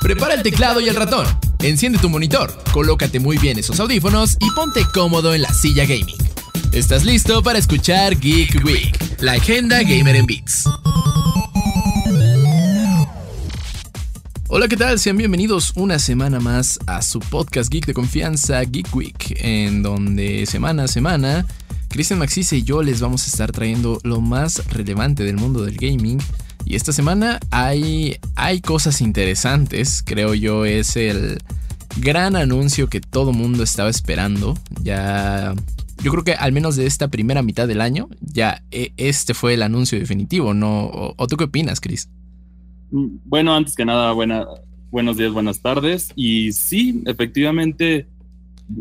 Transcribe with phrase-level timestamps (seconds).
[0.00, 1.26] Prepara el teclado y el ratón.
[1.60, 6.16] Enciende tu monitor, colócate muy bien esos audífonos y ponte cómodo en la silla gaming.
[6.72, 10.64] ¿Estás listo para escuchar Geek Week, la agenda gamer en Beats?
[14.48, 14.98] Hola, ¿qué tal?
[14.98, 20.44] Sean bienvenidos una semana más a su podcast geek de confianza, Geek Week, en donde
[20.46, 21.46] semana a semana
[21.88, 25.76] Cristian Maxise y yo les vamos a estar trayendo lo más relevante del mundo del
[25.76, 26.18] gaming.
[26.64, 31.38] Y esta semana hay, hay cosas interesantes, creo yo, es el
[31.96, 34.56] gran anuncio que todo mundo estaba esperando.
[34.82, 35.54] Ya,
[36.02, 39.54] yo creo que al menos de esta primera mitad del año, ya e, este fue
[39.54, 41.14] el anuncio definitivo, ¿no?
[41.16, 42.08] ¿O, tú qué opinas, Chris?
[42.90, 44.46] Mm, bueno, antes que nada, buena,
[44.90, 46.12] buenos días, buenas tardes.
[46.16, 48.06] Y sí, efectivamente,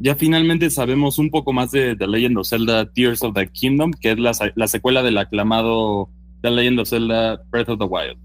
[0.02, 3.92] ya finalmente sabemos un poco más de The Legend of Zelda Tears of the Kingdom,
[3.92, 6.09] que es la, secuela del aclamado
[6.42, 8.18] The Legend of Zelda Breath of the Wild.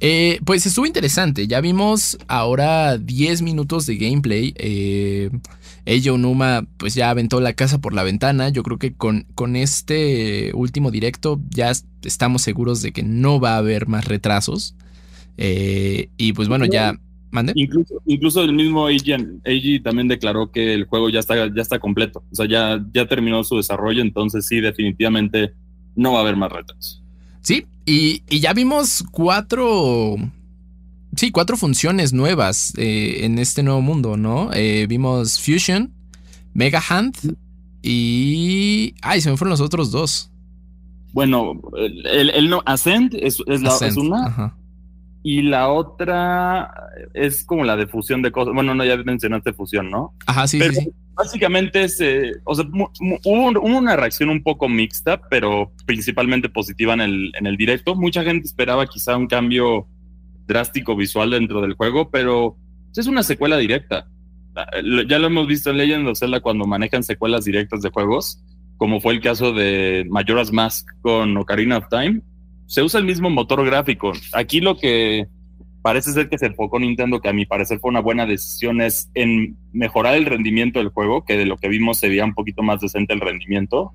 [0.00, 1.46] Eh, pues estuvo interesante.
[1.46, 4.52] Ya vimos ahora 10 minutos de gameplay.
[4.56, 5.30] Eh,
[5.86, 8.50] ella Onuma pues ya aventó la casa por la ventana.
[8.50, 13.54] Yo creo que con, con este último directo ya estamos seguros de que no va
[13.54, 14.74] a haber más retrasos.
[15.38, 16.98] Eh, y pues bueno, ya
[17.54, 22.24] Incluso, incluso el mismo Eiji, también declaró que el juego ya está, ya está completo.
[22.32, 25.52] O sea, ya, ya terminó su desarrollo, entonces sí, definitivamente
[25.94, 27.02] no va a haber más retos.
[27.46, 30.16] Sí, y, ya vimos cuatro.
[31.14, 34.50] Sí, cuatro funciones nuevas eh, en este nuevo mundo, ¿no?
[34.52, 35.94] Eh, vimos Fusion,
[36.54, 37.36] Mega Hand
[37.84, 38.96] y.
[39.00, 40.32] Ay, se me fueron los otros dos.
[41.12, 44.26] Bueno, el, no, Ascent es, es, una.
[44.26, 44.56] Ajá.
[45.28, 46.72] Y la otra
[47.12, 48.54] es como la de fusión de cosas.
[48.54, 50.14] Bueno, no, ya mencionaste fusión, ¿no?
[50.24, 50.92] Ajá, sí, sí, sí.
[51.16, 57.00] Básicamente es, eh, o sea, hubo, una reacción un poco mixta, pero principalmente positiva en
[57.00, 57.96] el, en el directo.
[57.96, 59.88] Mucha gente esperaba quizá un cambio
[60.46, 62.56] drástico visual dentro del juego, pero
[62.94, 64.06] es una secuela directa.
[65.08, 68.44] Ya lo hemos visto en Legend of Zelda cuando manejan secuelas directas de juegos,
[68.76, 72.22] como fue el caso de Majora's Mask con Ocarina of Time
[72.66, 74.12] se usa el mismo motor gráfico.
[74.32, 75.26] Aquí lo que
[75.82, 79.08] parece ser que se enfocó Nintendo, que a mi parecer fue una buena decisión, es
[79.14, 82.64] en mejorar el rendimiento del juego, que de lo que vimos se veía un poquito
[82.64, 83.92] más decente el rendimiento,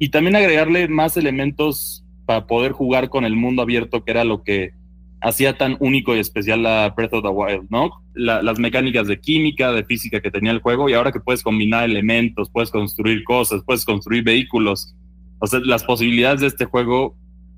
[0.00, 4.42] y también agregarle más elementos para poder jugar con el mundo abierto, que era lo
[4.42, 4.72] que
[5.20, 8.02] hacía tan único y especial la Breath of the Wild, ¿no?
[8.14, 11.84] las mecánicas de química, de física que tenía el juego, y ahora que puedes combinar
[11.84, 14.96] elementos, puedes construir cosas, puedes construir vehículos.
[15.38, 17.14] O sea, las posibilidades de este juego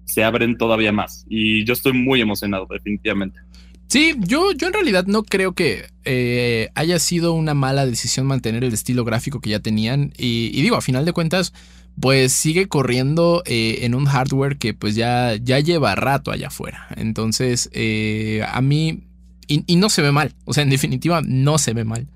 [0.08, 1.24] se abren todavía más.
[1.28, 3.40] Y yo estoy muy emocionado, definitivamente.
[3.88, 8.64] Sí, yo, yo en realidad no creo que eh, haya sido una mala decisión mantener
[8.64, 10.12] el estilo gráfico que ya tenían.
[10.16, 11.52] Y, digo, a final de cuentas,
[12.00, 16.86] pues sigue corriendo eh, en un hardware que pues ya, ya lleva rato allá afuera.
[16.96, 19.04] Entonces, eh, a mí,
[19.46, 22.06] y, no se ve mal, o sea, en definitiva, no se ve mal.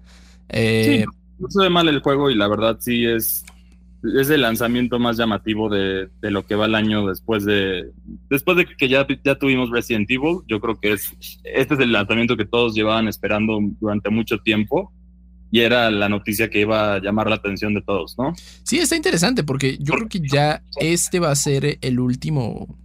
[0.51, 1.05] sí,
[1.39, 3.45] no se ve mal el juego y la verdad sí es
[4.03, 7.91] es el lanzamiento más llamativo de, lo que va el año después de
[8.29, 10.41] después de que ya, ya tuvimos Resident Evil.
[10.49, 11.13] Yo creo que es
[11.45, 14.93] este es el lanzamiento que todos llevaban esperando durante mucho tiempo
[15.51, 18.35] y era la noticia que iba a llamar la atención de todos, ¿no?
[18.65, 22.79] Sí, está interesante porque yo creo que ya este va a ser el último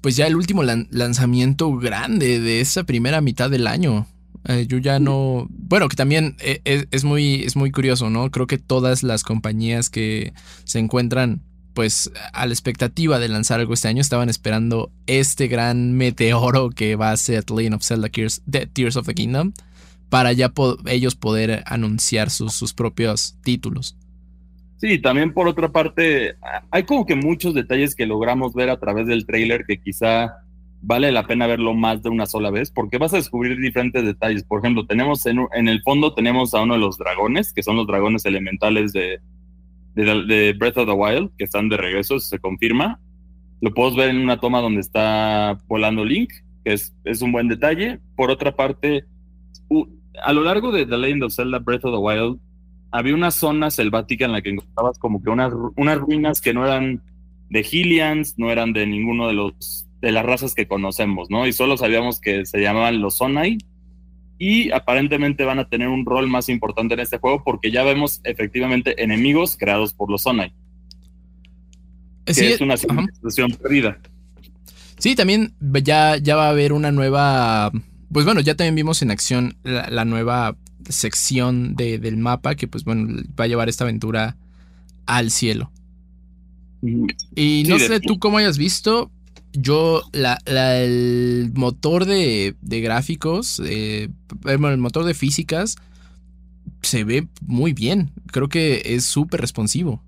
[0.00, 4.06] pues ya el último lanzamiento grande de esa primera mitad del año.
[4.46, 5.46] Eh, yo ya no.
[5.50, 8.30] Bueno, que también eh, es, muy, es muy curioso, ¿no?
[8.30, 10.32] Creo que todas las compañías que
[10.64, 11.42] se encuentran,
[11.74, 16.96] pues, a la expectativa de lanzar algo este año estaban esperando este gran meteoro que
[16.96, 19.52] va a ser Legend of Zelda Tears, of the Kingdom
[20.08, 20.52] para ya
[20.86, 23.96] ellos poder anunciar sus, sus propios títulos.
[24.80, 26.36] Sí, también por otra parte,
[26.70, 30.38] hay como que muchos detalles que logramos ver a través del trailer que quizá
[30.82, 34.44] vale la pena verlo más de una sola vez porque vas a descubrir diferentes detalles.
[34.44, 37.86] Por ejemplo, tenemos en, el fondo tenemos a uno de los dragones, que son los
[37.86, 39.20] dragones elementales de,
[39.94, 43.00] de, Breath of the Wild, que están de regreso, se confirma.
[43.60, 46.30] Lo puedes ver en una toma donde está volando Link,
[46.64, 48.00] que es, es un buen detalle.
[48.16, 49.04] Por otra parte,
[50.22, 52.40] a lo largo de The Legend of Zelda Breath of the Wild,
[52.90, 56.64] había una zona selvática en la que encontrabas como que unas, unas ruinas que no
[56.64, 57.02] eran
[57.50, 61.46] de Hylians, no eran de ninguno de los de las razas que conocemos, ¿no?
[61.46, 63.58] Y solo sabíamos que se llamaban los Sonai
[64.38, 68.20] y aparentemente van a tener un rol más importante en este juego porque ya vemos
[68.24, 70.52] efectivamente enemigos creados por los Sonai.
[72.24, 73.98] Que es una situación perdida.
[74.98, 77.72] Sí, también ya, ya va a haber una nueva.
[78.12, 80.56] Pues bueno, ya también vimos en acción la, nueva
[80.88, 84.36] sección del mapa que, pues bueno, va a llevar esta aventura
[85.06, 85.70] al cielo.
[87.34, 89.10] Y no sé tú cómo hayas visto,
[89.52, 94.08] yo, la, el motor de, gráficos, eh,
[94.46, 95.76] el motor de físicas,
[96.82, 98.10] se ve muy bien.
[98.26, 100.02] Creo que es súper responsivo.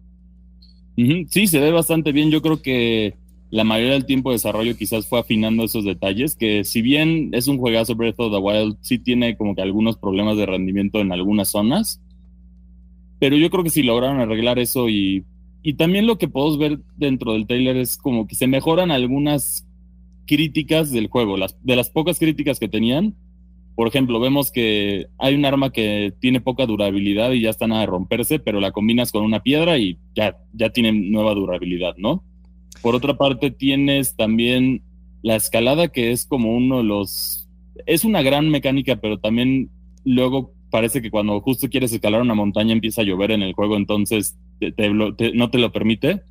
[0.96, 2.30] Sí, se ve bastante bien.
[2.30, 3.14] Yo creo que
[3.50, 7.48] la mayoría del tiempo de desarrollo quizás fue afinando esos detalles, que si bien es
[7.48, 11.12] un juegazo Breath of the Wild, sí tiene como que algunos problemas de rendimiento en
[11.12, 12.00] algunas zonas.
[13.18, 15.24] Pero yo creo que si lograron arreglar eso y,
[15.62, 19.66] y también lo que podemos ver dentro del trailer es como que se mejoran algunas
[20.26, 23.14] críticas del juego, las, de las pocas críticas que tenían,
[23.74, 27.80] por ejemplo, vemos que hay un arma que tiene poca durabilidad y ya está nada
[27.80, 32.22] de romperse, pero la combinas con una piedra y ya, ya tiene nueva durabilidad, ¿no?
[32.82, 34.82] Por otra parte, tienes también
[35.22, 37.48] la escalada, que es como uno de los...
[37.86, 39.70] Es una gran mecánica, pero también
[40.04, 43.76] luego parece que cuando justo quieres escalar una montaña empieza a llover en el juego,
[43.76, 46.22] entonces no te lo permite.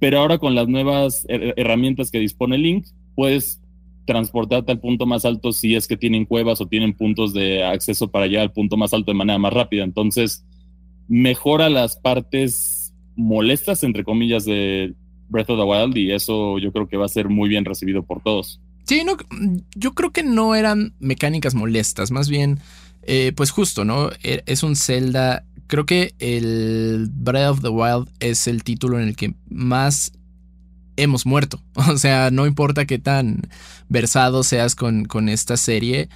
[0.00, 3.62] Pero ahora con las nuevas herramientas que dispone Link, puedes
[4.04, 8.10] transportarte al punto más alto si es que tienen cuevas o tienen puntos de acceso
[8.10, 9.84] para llegar al punto más alto de manera más rápida.
[9.84, 10.44] Entonces,
[11.08, 14.94] mejora las partes molestas, entre comillas, de
[15.28, 18.02] Breath of the Wild y eso yo creo que va a ser muy bien recibido
[18.02, 18.60] por todos.
[18.84, 19.16] Sí, no,
[19.74, 22.60] yo creo que no eran mecánicas molestas, más bien,
[23.06, 24.10] eh, pues justo, ¿no?
[24.22, 25.44] E, es un Zelda.
[25.66, 30.12] Creo que el Breath of the Wild es el título en el que más
[30.96, 31.62] hemos muerto.
[31.88, 33.42] O sea, no importa qué tan
[33.88, 36.08] versado seas con, con esta serie,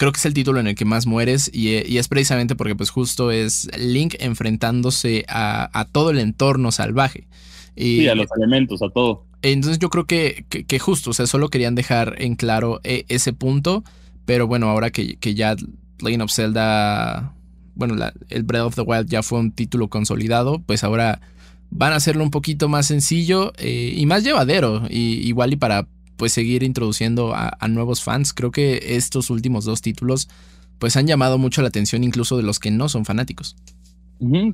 [0.00, 2.88] creo que es el título en el que más mueres y, es precisamente porque pues
[2.88, 7.28] justo es Link enfrentándose a, todo el entorno salvaje.
[7.76, 9.26] Y, sí, a los elementos, a todo.
[9.42, 13.34] Entonces yo creo que, que, justo, o sea, solo querían dejar en claro e, ese
[13.34, 13.84] punto,
[14.24, 15.54] pero bueno, ahora que, que ya
[16.02, 17.34] Legend of Zelda,
[17.74, 17.94] bueno,
[18.28, 21.20] el Breath of the Wild ya fue un título consolidado, pues ahora
[21.70, 24.82] van a hacerlo un poquito más sencillo eh, y más llevadero.
[24.90, 25.86] Y, igual y para
[26.16, 28.34] pues seguir introduciendo a, nuevos fans.
[28.34, 30.28] Creo que estos últimos dos títulos
[30.78, 33.56] pues han llamado mucho la atención incluso de los que no son fanáticos.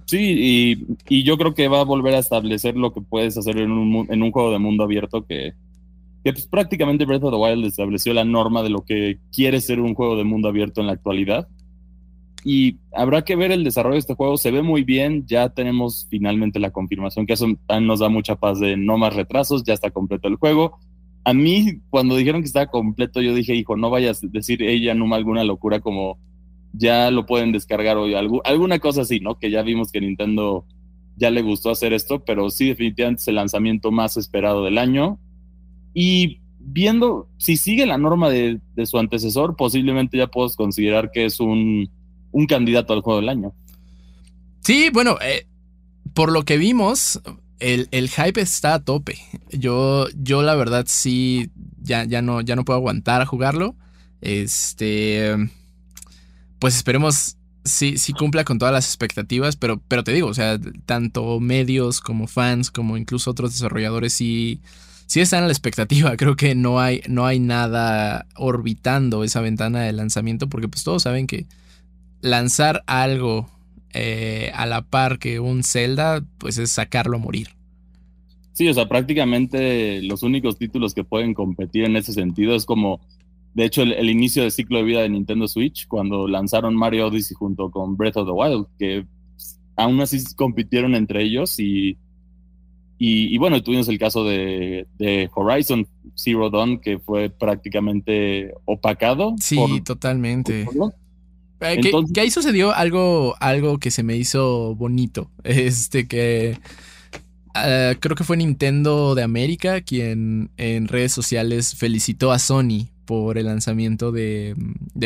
[0.07, 0.77] Sí,
[1.09, 4.07] y, yo creo que va a volver a establecer lo que puedes hacer en un,
[4.09, 5.55] en un juego de mundo abierto que,
[6.27, 9.79] que pues, prácticamente Breath of the Wild estableció la norma de lo que quiere ser
[9.79, 11.47] un juego de mundo abierto en la actualidad
[12.45, 14.37] y habrá que ver el desarrollo de este juego.
[14.37, 17.47] Se ve muy bien, ya tenemos finalmente la confirmación que eso
[17.81, 20.81] nos da mucha paz de no más retrasos, ya está completo el juego.
[21.23, 24.95] A mí, cuando dijeron que estaba completo, yo dije, hijo, no vayas a decir ella
[24.95, 26.19] no alguna locura como
[26.73, 29.39] ya lo pueden descargar hoy, alguna cosa así, ¿no?
[29.39, 30.65] Que ya vimos que Nintendo
[31.15, 35.21] ya le gustó hacer esto, pero sí, definitivamente es el lanzamiento más esperado del año.
[35.99, 41.25] Y viendo, si sigue la norma de, de su antecesor, posiblemente ya puedes considerar que
[41.25, 41.89] es un
[42.37, 43.55] un candidato al juego del año.
[44.61, 45.47] Sí, bueno, eh,
[46.13, 47.23] por lo que vimos,
[47.61, 49.19] el, hype está a tope.
[49.53, 51.51] Yo, yo la verdad sí,
[51.81, 53.75] ya, ya, no, ya no puedo aguantar a jugarlo.
[54.21, 55.35] Este,
[56.59, 60.61] pues esperemos si sí, cumpla con todas las expectativas, pero, pero te digo, o sea,
[60.85, 64.61] tanto medios como fans, como incluso otros desarrolladores sí,
[65.07, 66.17] sí están a la expectativa.
[66.17, 71.03] Creo que no hay, no hay nada orbitando esa ventana de lanzamiento, porque pues todos
[71.03, 71.47] saben que
[72.21, 73.49] lanzar algo
[73.93, 77.49] eh, a la par que un Zelda, pues es sacarlo a morir.
[78.53, 83.01] Sí, o sea, prácticamente los únicos títulos que pueden competir en ese sentido es como,
[83.55, 87.35] de hecho, el, inicio del ciclo de vida de Nintendo Switch, cuando lanzaron Mario Odyssey
[87.35, 89.07] junto con Breath of the Wild, que
[89.77, 91.99] aún así compitieron entre ellos y,
[92.99, 94.87] y, bueno, tuvimos el caso de,
[95.35, 99.35] Horizon Zero Dawn, que fue prácticamente opacado.
[99.39, 100.67] Sí, totalmente.
[101.61, 105.31] Eh, que, ahí sucedió algo, algo que se me hizo bonito.
[105.45, 106.59] Este que
[107.55, 113.39] ah, creo que fue Nintendo de América quien en redes sociales felicitó a Sony por
[113.39, 114.55] el lanzamiento de,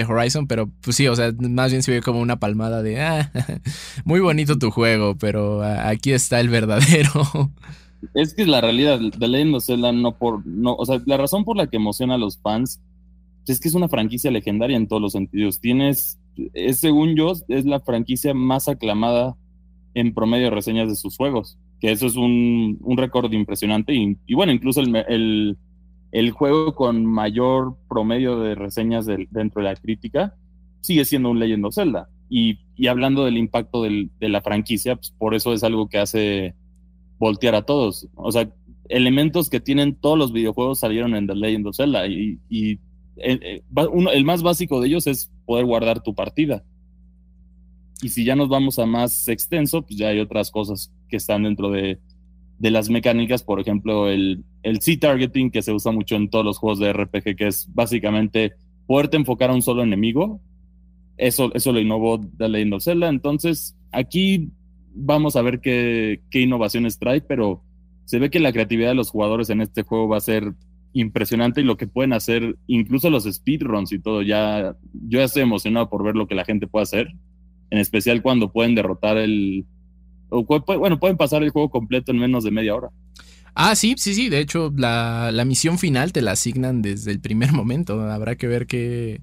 [0.09, 3.31] Horizon, pero pues sí, o sea, más bien se vio como una palmada de, ah,
[4.05, 7.53] muy bonito tu juego, pero aquí está el verdadero.
[8.15, 11.45] Es que la realidad de Legend of Zelda no por, no, o sea, la razón
[11.45, 12.81] por la que emociona a los fans
[13.47, 15.61] es que es una franquicia legendaria en todos los sentidos.
[15.61, 16.21] Tienes
[16.55, 19.37] es según yo, es la franquicia más aclamada
[19.95, 24.35] en promedio de reseñas de sus juegos, que eso es un, un récord impresionante y,
[24.35, 25.59] bueno, incluso el, el,
[26.33, 30.35] juego con mayor promedio de reseñas dentro de la crítica
[30.81, 32.09] sigue siendo un Legend of Zelda.
[32.29, 36.55] Y, hablando del impacto de la franquicia, pues por eso es algo que hace
[37.19, 38.09] voltear a todos.
[38.15, 38.51] O sea,
[38.89, 42.79] elementos que tienen todos los videojuegos salieron en The Legend of Zelda y, y
[43.19, 43.63] eh,
[44.13, 46.65] el más básico de ellos es poder guardar tu partida.
[48.03, 51.43] Y si ya nos vamos a más extenso, pues ya hay otras cosas que están
[51.43, 51.99] dentro de,
[52.61, 56.59] de las mecánicas, por ejemplo, el, el C-targeting que se usa mucho en todos los
[56.59, 58.53] juegos de RPG, que es básicamente
[58.87, 60.41] poderte enfocar a un solo enemigo.
[61.17, 62.87] Eso, eso lo innovó The Legend of.
[62.87, 64.51] Entonces, aquí
[64.95, 67.63] vamos a ver qué, qué innovaciones trae, pero
[68.05, 70.55] se ve que la creatividad de los jugadores en este juego va a ser
[70.93, 74.21] impresionante y lo que pueden hacer, incluso los speedruns y todo.
[74.21, 77.09] Ya, yo ya estoy emocionado por ver lo que la gente puede hacer,
[77.71, 79.65] en especial cuando pueden derrotar el.
[80.31, 82.89] O, bueno, pueden pasar el juego completo en menos de media hora.
[83.55, 84.29] Ah, sí, sí, sí.
[84.29, 88.01] De hecho, la, la misión final te la asignan desde el primer momento.
[88.01, 89.21] Habrá que ver qué,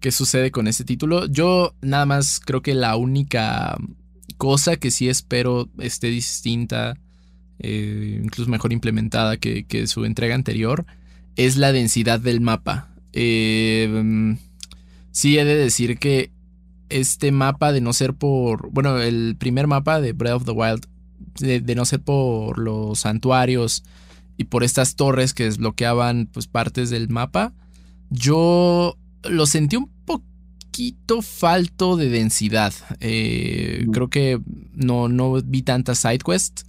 [0.00, 1.26] qué sucede con este título.
[1.26, 3.76] Yo nada más creo que la única
[4.36, 6.96] cosa que sí espero esté distinta
[7.62, 10.86] eh, incluso mejor implementada que, su entrega anterior,
[11.36, 12.88] es la densidad del mapa.
[13.12, 14.36] Eh,
[15.10, 16.30] sí he de decir que
[16.90, 20.86] este mapa, de no ser por, bueno, el primer mapa de Breath of the Wild,
[21.38, 23.84] de, no ser por los santuarios
[24.36, 27.52] y por estas torres que desbloqueaban pues partes del mapa,
[28.10, 32.72] yo lo sentí un poquito falto de densidad.
[33.00, 34.40] Eh, creo que
[34.72, 36.64] no, no vi tantas side quests.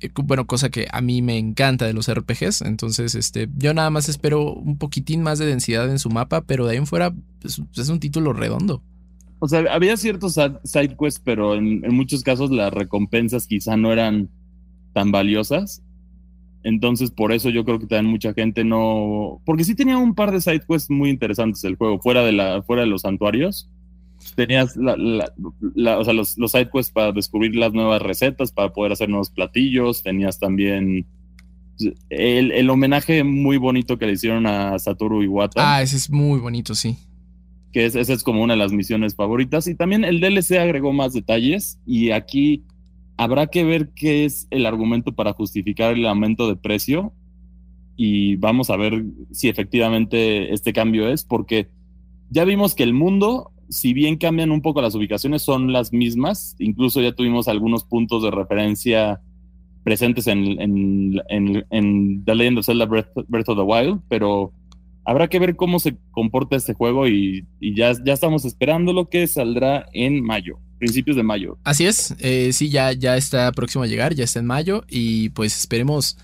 [0.00, 2.62] Eh, bueno, cosa que a mí me encanta de los RPGs.
[2.62, 6.66] Entonces, este, yo nada más espero un poquitín más de densidad en su mapa, pero
[6.66, 8.82] de ahí en fuera pues, es, un título redondo.
[9.40, 14.28] O sea, había ciertos side quests, pero en, muchos casos las recompensas quizá no eran
[14.92, 15.82] tan valiosas.
[16.64, 19.40] Entonces, por eso yo creo que también mucha gente no.
[19.44, 22.62] Porque sí tenía un par de side quests muy interesantes el juego, fuera de, la,
[22.62, 23.70] fuera de los santuarios
[24.34, 28.92] tenías la, o sea, los, los side quests para descubrir las nuevas recetas, para poder
[28.92, 31.06] hacer nuevos platillos, tenías también
[32.10, 35.76] el, el, homenaje muy bonito que le hicieron a Satoru Iwata.
[35.76, 36.96] Ah, ese es muy bonito, sí.
[37.72, 39.66] Que es, esa es como una de las misiones favoritas.
[39.66, 42.64] Y también el DLC agregó más detalles y aquí
[43.16, 47.12] habrá que ver qué es el argumento para justificar el aumento de precio
[47.96, 51.68] y vamos a ver si efectivamente este cambio es, porque
[52.30, 56.56] ya vimos que el mundo si bien cambian un poco las ubicaciones, son las mismas.
[56.58, 59.20] Incluso ya tuvimos algunos puntos de referencia
[59.84, 60.60] presentes en,
[61.28, 64.52] en, The Legend of Zelda Breath, of the Wild, pero
[65.08, 69.86] habrá que ver cómo se comporta este juego y, ya, estamos esperando lo que saldrá
[69.94, 71.58] en mayo, principios de mayo.
[71.64, 75.30] Así es, eh, sí, ya, ya está próximo a llegar, ya está en mayo y
[75.30, 76.18] pues esperemos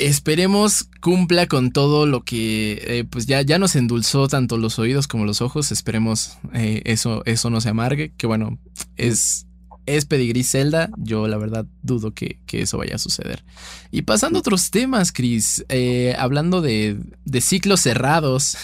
[0.00, 5.08] Esperemos cumpla con todo lo que eh, pues ya, ya nos endulzó tanto los oídos
[5.08, 5.72] como los ojos.
[5.72, 8.12] Esperemos eh, eso, eso no se amargue.
[8.16, 8.60] Que bueno,
[8.96, 9.47] es,
[9.96, 10.90] es pedigrí Zelda.
[10.96, 13.44] Yo la verdad dudo que, eso vaya a suceder.
[13.90, 15.64] Y pasando a otros temas, Chris.
[15.68, 18.56] Eh, hablando de, de, ciclos cerrados.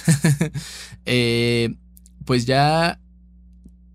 [2.25, 3.01] pues ya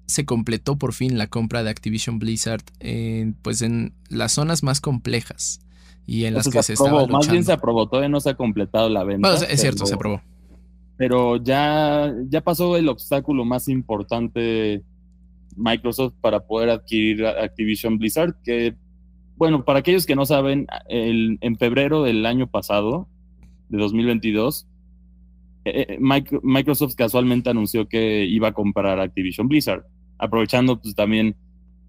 [0.05, 2.63] se completó por fin la compra de Activision Blizzard
[3.41, 5.61] pues en las zonas más complejas
[6.09, 8.89] y en las que se, estaba Más bien se aprobó, todavía no se ha completado
[8.89, 9.35] la venta.
[9.35, 10.21] es cierto, se aprobó.
[10.97, 14.83] Pero ya, ya pasó el obstáculo más importante
[15.59, 18.75] Microsoft para poder adquirir Activision Blizzard, que,
[19.35, 23.07] bueno, para aquellos que no saben, en febrero del año pasado,
[23.69, 24.67] de 2022,
[25.65, 29.85] eh, eh, Microsoft casualmente anunció que iba a comprar Activision Blizzard,
[30.17, 31.35] aprovechando pues también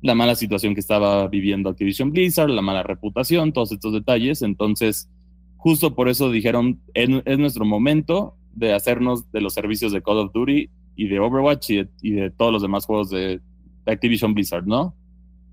[0.02, 4.42] la mala situación que estaba viviendo Activision Blizzard, la mala reputación, todos estos detalles.
[4.42, 5.10] Entonces,
[5.56, 10.32] justo por eso dijeron, es, nuestro momento de hacernos de los servicios de Call of
[10.32, 11.70] Duty y de Overwatch
[12.02, 13.40] y de, todos los demás juegos de,
[13.86, 14.94] Activision Blizzard, ¿no?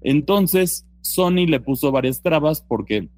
[0.01, 3.09] Entonces, Sony le puso varias trabas porque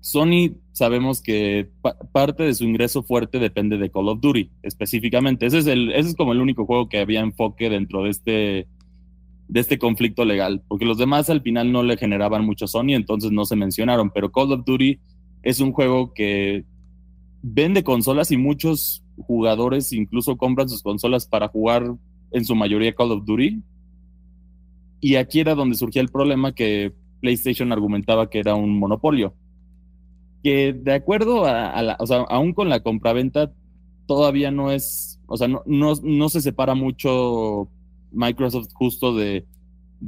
[0.00, 1.68] Sony sabemos que
[2.12, 5.46] parte de su ingreso fuerte depende de Call of Duty, específicamente.
[5.46, 8.68] Ese es, el, ese es como el único juego que había enfoque dentro de este
[9.48, 13.30] de este conflicto legal, porque los demás al final no le generaban mucho Sony, entonces
[13.30, 14.98] no se mencionaron, pero Call of Duty
[15.42, 16.64] es un juego que
[17.42, 21.94] vende consolas y muchos jugadores incluso compran sus consolas para jugar
[22.32, 23.62] en su mayoría Call of Duty.
[25.06, 29.34] Y aquí era donde surgía el problema que PlayStation argumentaba que era un monopolio.
[30.42, 33.52] Que de acuerdo a, la, o sea, aún con la compraventa,
[34.06, 37.68] todavía no es, o sea, no, no, no se separa mucho
[38.10, 39.46] Microsoft justo de,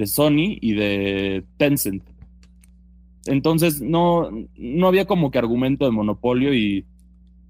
[0.05, 2.03] Sony y de Tencent.
[3.27, 6.85] Entonces no, no había como que argumento de monopolio y,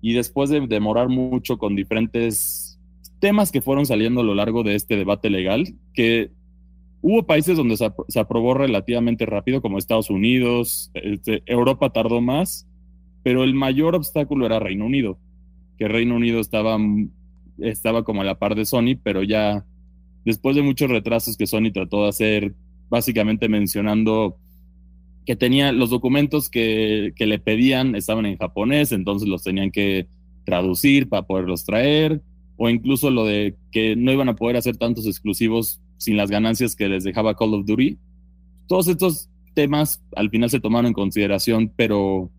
[0.03, 2.79] después de demorar mucho con diferentes
[3.21, 5.65] temas que fueron saliendo a lo largo de este debate legal,
[5.95, 6.37] que
[7.01, 12.67] hubo países donde se, aprobó relativamente rápido, como Estados Unidos, este, Europa tardó más,
[13.23, 15.19] pero el mayor obstáculo era Reino Unido,
[15.79, 16.79] que Reino Unido estaba,
[17.59, 19.65] estaba como a la par de Sony, pero ya
[20.25, 22.55] después de muchos retrasos que Sony trató de hacer,
[22.89, 24.37] básicamente mencionando
[25.25, 30.09] que tenía los documentos que, que le pedían estaban en japonés, entonces los tenían que
[30.45, 32.23] traducir para poderlos traer,
[32.57, 36.75] o incluso lo de que no iban a poder hacer tantos exclusivos sin las ganancias
[36.75, 37.99] que les dejaba Call of Duty.
[38.67, 42.31] Todos estos temas al final se tomaron en consideración, pero,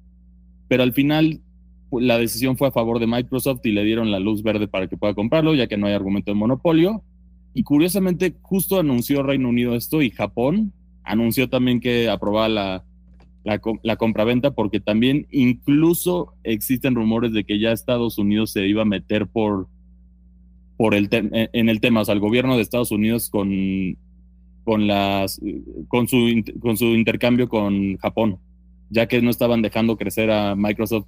[0.67, 1.41] pero al final
[1.89, 4.87] pues, la decisión fue a favor de Microsoft y le dieron la luz verde para
[4.87, 7.03] que pueda comprarlo, ya que no hay argumento de monopolio.
[7.53, 10.73] Y curiosamente, justo anunció Reino Unido esto y Japón
[11.03, 12.85] anunció también que aprobaba la,
[13.43, 18.83] la, la compraventa porque también incluso existen rumores de que ya Estados Unidos se iba
[18.83, 19.67] a meter por,
[20.79, 23.97] por el en el tema, o sea, el gobierno de Estados Unidos con,
[24.63, 25.41] con, las,
[25.89, 28.39] con, su, con su intercambio con Japón,
[28.89, 31.07] ya que no estaban dejando crecer a Microsoft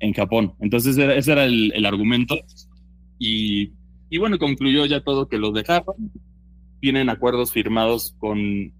[0.00, 0.52] en Japón.
[0.60, 2.36] Entonces ese era el, el argumento
[3.18, 3.72] y,
[4.10, 5.96] y, bueno, concluyó ya todo que los dejaron.
[6.80, 8.74] Tienen acuerdos firmados con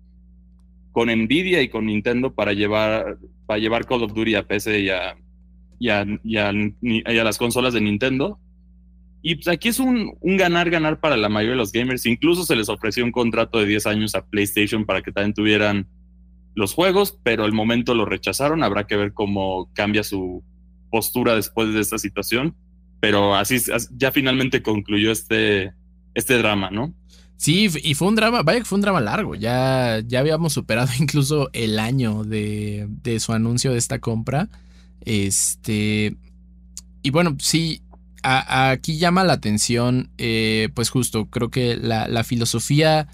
[0.98, 4.88] con Nvidia y con Nintendo para llevar, para llevar Call of Duty a PC y
[4.88, 5.16] a,
[5.78, 8.40] y a, las consolas de Nintendo.
[9.20, 12.06] Y pues aquí es un ganar-ganar para la mayoría de los gamers.
[12.06, 15.88] Incluso se les ofreció un contrato de 10 años a PlayStation para que también tuvieran
[16.54, 18.62] los juegos, pero el momento lo rechazaron.
[18.62, 20.42] Habrá que ver cómo cambia su
[20.90, 22.54] postura después de esta situación.
[23.00, 23.58] Pero así
[23.96, 25.72] ya finalmente concluyó este,
[26.14, 26.94] este drama, ¿no?
[27.36, 29.36] Sí, y fue un drama, vaya que fue un drama largo.
[29.36, 34.48] Ya, ya habíamos superado incluso el año de, de su anuncio de esta compra.
[35.00, 36.16] Este.
[37.02, 37.82] Y bueno, sí,
[38.22, 43.08] aquí llama la atención, eh, pues justo, creo que la, filosofía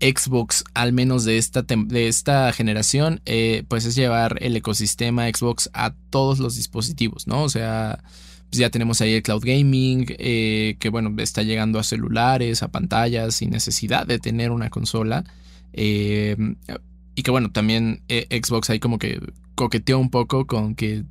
[0.00, 5.70] Xbox, al menos de esta, de esta generación, eh, pues es llevar el ecosistema Xbox
[5.72, 7.42] a todos los dispositivos, ¿no?
[7.42, 8.02] O sea,
[8.50, 12.68] pues ya tenemos ahí el cloud gaming, eh, que bueno, está llegando a celulares, a
[12.68, 15.24] pantallas, sin necesidad de tener una consola.
[15.72, 19.20] Y que bueno, también Xbox ahí como que
[19.54, 21.04] coqueteó un poco con que,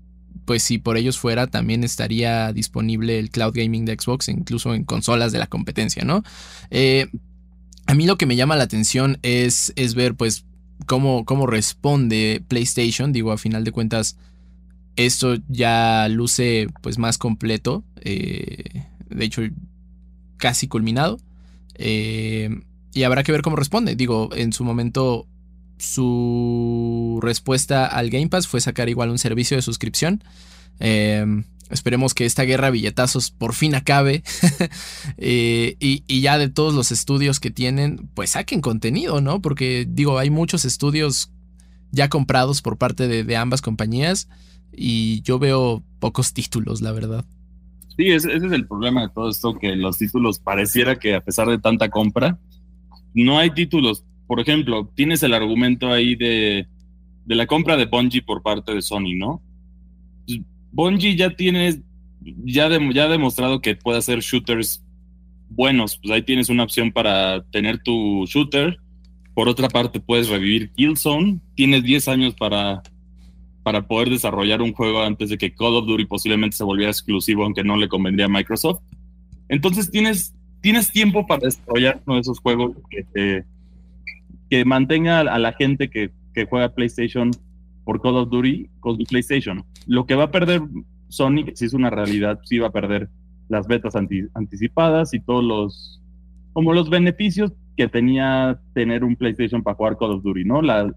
[0.46, 4.84] pues si por ellos fuera, también estaría disponible el cloud gaming de Xbox, incluso en
[4.84, 6.24] consolas de la competencia, ¿no?
[7.88, 10.46] a mí lo que me llama la atención es, es ver pues
[10.88, 14.18] cómo, cómo responde PlayStation, digo, a final de cuentas
[14.96, 17.84] esto ya luce pues más completo.
[18.02, 19.42] Eh, de hecho,
[20.38, 21.20] casi culminado.
[21.76, 22.50] Eh,
[22.94, 23.96] y habrá que ver cómo responde.
[23.96, 25.28] Digo, en su momento
[25.78, 30.24] su respuesta al Game Pass fue sacar igual un servicio de suscripción.
[30.80, 31.26] Eh,
[31.70, 34.24] esperemos que esta guerra billetazos por fin acabe.
[35.18, 39.42] y, y, ya de todos los estudios que tienen, pues saquen contenido, ¿no?
[39.42, 41.32] Porque digo, hay muchos estudios
[41.92, 44.28] ya comprados por parte de ambas compañías
[44.72, 47.26] y yo veo pocos títulos, la verdad.
[47.98, 51.48] Sí, ese, es el problema de todo esto, que los títulos pareciera que a pesar
[51.48, 52.38] de tanta compra,
[53.14, 54.04] no hay títulos.
[54.28, 56.68] Por ejemplo, tienes el argumento ahí de,
[57.26, 59.42] de la compra de Bungie por parte de Sony, ¿no?
[60.26, 60.40] Pues,
[60.72, 61.82] Bungie ya tiene,
[62.22, 64.84] ya, ya ha demostrado que puede hacer shooters
[65.50, 65.98] buenos.
[65.98, 68.80] Pues ahí tienes una opción para tener tu shooter.
[69.34, 71.40] Por otra parte, puedes revivir Killzone.
[71.56, 72.82] Tienes 10 años para
[73.66, 77.44] para poder desarrollar un juego antes de que Call of Duty posiblemente se volviera exclusivo,
[77.44, 78.80] aunque no le convendría a Microsoft.
[79.50, 83.44] Entonces tienes, tienes tiempo para desarrollar uno de esos juegos que,
[84.50, 87.32] que mantenga a la gente que, que, juega PlayStation
[87.84, 89.64] por Call of Duty con PlayStation.
[89.88, 90.62] Lo que va a perder
[91.10, 93.10] Sony, si es una realidad, sí va a perder
[93.48, 96.02] las betas anticipadas y todos los,
[96.54, 100.62] como los beneficios que tenía tener un PlayStation para jugar Call of Duty, ¿no?
[100.62, 100.94] las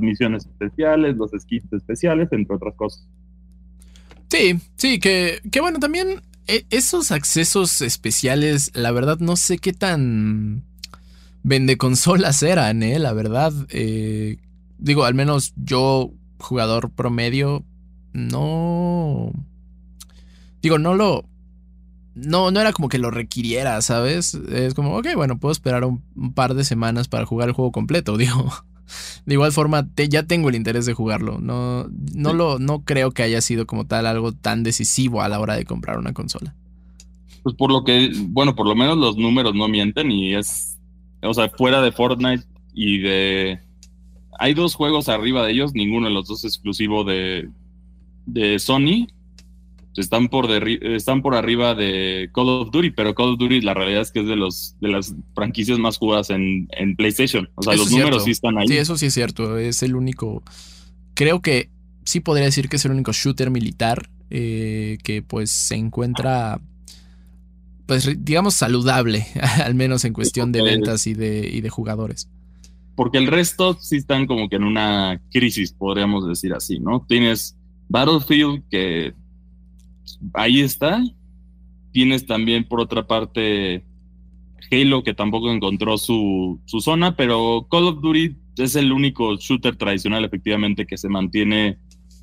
[0.00, 3.06] misiones especiales, los skins especiales, entre otras cosas.
[4.28, 9.72] Sí, sí, que, que bueno, también eh, esos accesos especiales, la verdad no sé qué
[9.72, 10.64] tan
[11.42, 12.98] vende consolas eran, ¿eh?
[12.98, 14.38] La verdad, eh,
[14.78, 17.64] digo, al menos yo, jugador promedio,
[18.12, 19.32] no...
[20.60, 21.24] Digo, no lo
[22.14, 24.34] no, no era como que lo requiriera, ¿sabes?
[24.34, 26.02] Es como, ok, bueno, puedo esperar un,
[26.34, 28.52] par de semanas para jugar el juego completo, digo.
[29.24, 31.38] De igual forma, ya tengo el interés de jugarlo.
[31.38, 35.40] No, no, lo, no creo que haya sido como tal algo tan decisivo a la
[35.40, 36.54] hora de comprar una consola.
[37.42, 40.71] Pues por lo que, bueno, por lo menos los números no mienten y es,
[41.22, 43.60] o sea, fuera de Fortnite y de...
[44.38, 47.48] Hay dos juegos arriba de ellos, ninguno de los dos exclusivo de,
[48.26, 49.06] de Sony
[50.00, 54.00] están por, están por arriba de Call of Duty, pero Call of Duty la realidad
[54.00, 57.48] es que es de los de las franquicias más jugadas en, PlayStation.
[57.56, 58.68] O sea, los números sí están ahí.
[58.68, 59.58] Sí, eso sí es cierto.
[59.58, 60.42] Es el único.
[61.14, 61.68] Creo que
[62.04, 66.60] sí podría decir que es el único shooter militar eh, que pues se encuentra.
[67.86, 69.26] Pues digamos saludable,
[69.64, 72.28] al menos en cuestión de ventas y de, y de jugadores.
[72.94, 77.04] porque el resto sí están como que en una crisis, podríamos decir así, ¿no?
[77.08, 77.56] Tienes
[77.88, 79.14] Battlefield que
[80.34, 81.02] ahí está,
[81.92, 83.84] tienes también por otra parte
[84.70, 89.76] Halo que tampoco encontró su, su zona, pero Call of Duty es el único shooter
[89.76, 91.78] tradicional efectivamente que se mantiene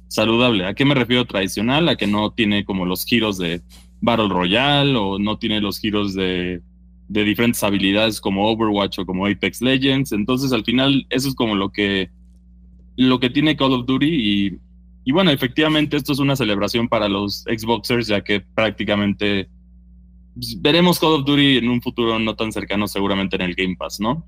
[0.07, 0.65] saludable.
[0.65, 1.87] ¿A qué me refiero tradicional?
[1.89, 3.61] A que no tiene como los giros de
[4.01, 6.61] Battle Royale o no tiene los giros de
[7.09, 10.11] de diferentes habilidades como Overwatch o como Apex Legends.
[10.11, 12.11] Entonces, al final, eso es como lo que,
[12.95, 14.59] lo que tiene Call of Duty.
[15.03, 19.49] Y, bueno, efectivamente, esto es una celebración para los Xboxers, ya que prácticamente
[20.35, 23.75] pues, veremos Call of Duty en un futuro no tan cercano, seguramente en el Game
[23.75, 24.23] Pass, ¿no?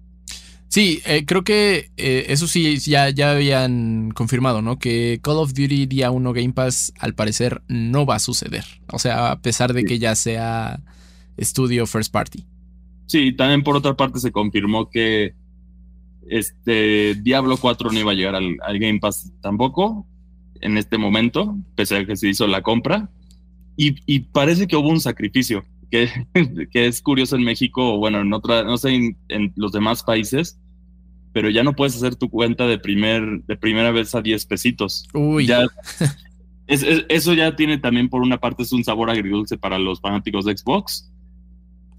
[0.72, 4.80] Sí, eh, creo que eh, eso sí ya, ya habían confirmado, ¿no?
[4.80, 8.64] Que Call of Duty día 1 Game Pass al parecer no va a suceder.
[8.88, 10.80] O sea, a pesar de que ya sea
[11.36, 12.46] estudio first party.
[13.08, 15.36] Sí, también por otra parte se confirmó que
[16.30, 20.08] este Diablo 4 no iba a llegar al, Game Pass tampoco
[20.62, 23.10] en este momento, pese a que se hizo la compra.
[23.76, 26.08] Y, parece que hubo un sacrificio, que,
[26.72, 30.61] que, es curioso en México, o bueno, en otra, no sé, en, los demás países,
[31.34, 35.08] pero ya no puedes hacer tu cuenta de, primer, de primera vez a 10 pesitos.
[35.14, 35.48] Uy.
[35.48, 35.66] Ya,
[36.68, 40.58] eso ya tiene también, por una parte, es un sabor agridulce para los fanáticos de
[40.58, 41.12] Xbox.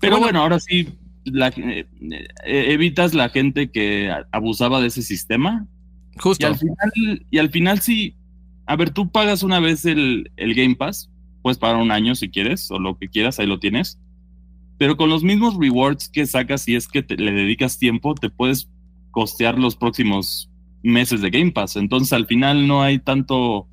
[0.00, 0.88] Pero bueno ahora sí,
[1.24, 5.66] la, eh, eh, evitas la gente que abusaba de ese sistema.
[6.18, 6.44] Justo.
[6.44, 8.16] Y al final, y al final sí,
[8.66, 11.10] a ver, tú pagas una vez el, Game Pass,
[11.42, 13.98] puedes pagar un año si quieres, o lo que quieras, ahí lo tienes.
[14.78, 18.68] Pero con los mismos rewards que sacas, si es que le dedicas tiempo, te puedes
[19.12, 20.51] costear los próximos
[20.83, 21.77] meses de Game Pass.
[21.77, 23.68] Entonces al final no hay tanto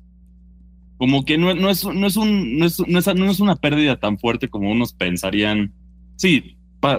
[0.96, 3.56] como que no, no, es, no, es, un, no, es, no, es, no es una
[3.56, 5.72] pérdida tan fuerte como unos pensarían.
[6.16, 6.58] Sí,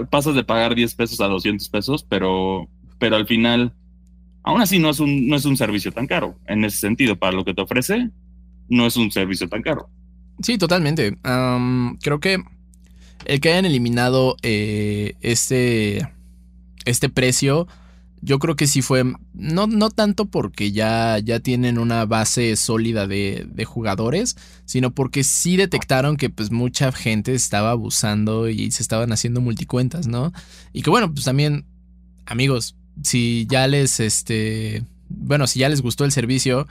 [0.10, 3.76] pasas de pagar 10 pesos a 200 pesos, pero, pero al final,
[4.42, 6.36] aún así no es, un, no es un servicio tan caro.
[6.48, 8.10] En ese sentido, para lo que te ofrece,
[8.70, 9.88] no es un servicio tan caro.
[10.42, 11.18] Sí, totalmente.
[12.02, 12.44] creo que
[13.26, 16.10] el que hayan eliminado eh, este,
[16.86, 17.68] este precio
[18.22, 19.04] yo creo que sí fue,
[19.34, 25.24] no, no tanto porque ya, ya tienen una base sólida de, de, jugadores, sino porque
[25.24, 30.32] sí detectaron que pues mucha gente estaba abusando y se estaban haciendo multicuentas, ¿no?
[30.72, 31.66] Y que bueno, pues también,
[32.26, 36.68] amigos, si ya les, este, bueno, si ya les gustó el servicio,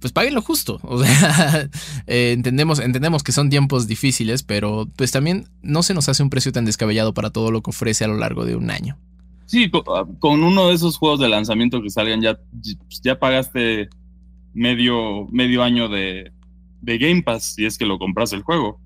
[0.00, 0.80] pues lo justo.
[0.82, 1.68] O sea,
[2.06, 6.30] eh, entendemos, entendemos que son tiempos difíciles, pero pues también no se nos hace un
[6.30, 8.98] precio tan descabellado para todo lo que ofrece a lo largo de un año.
[9.46, 13.88] Sí, ah, con, uno de esos juegos de lanzamiento que salgan ya, pues, ya pagaste
[14.52, 16.32] medio, medio año de,
[16.82, 18.80] Game Pass si es que lo compras el juego.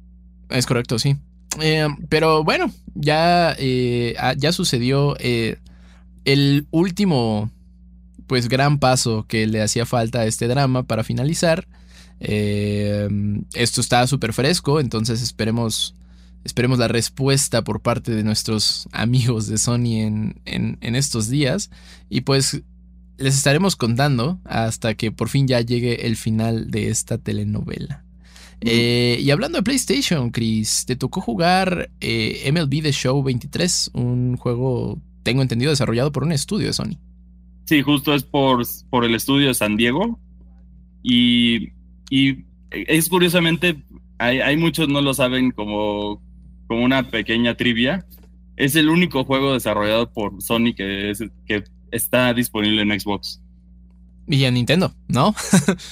[0.50, 1.16] Es correcto, sí.
[1.60, 5.58] Eh, pero bueno, ya, eh, ah, ya sucedió eh,
[6.24, 7.50] el último,
[8.26, 11.66] pues gran paso que le hacía falta a este drama para finalizar.
[12.20, 15.94] esto está súper fresco, entonces esperemos
[16.44, 21.70] Esperemos la respuesta por parte de nuestros amigos de Sony en, en, estos días.
[22.08, 22.62] Y pues
[23.18, 28.04] les estaremos contando hasta que por fin ya llegue el final de esta telenovela.
[28.62, 34.36] Eh, y hablando de PlayStation, Chris, te tocó jugar eh, MLB The Show 23, un
[34.36, 36.98] juego, tengo entendido, desarrollado por un estudio de Sony.
[37.64, 40.18] Sí, justo es por, por el estudio de San Diego.
[41.02, 41.68] Y,
[42.10, 43.82] y es curiosamente,
[44.18, 46.20] hay, hay, muchos no lo saben como
[46.70, 48.06] como una pequeña trivia,
[48.54, 53.42] es el único juego desarrollado por Sony que, es, que está disponible en Xbox.
[54.28, 55.34] Y en Nintendo, ¿no?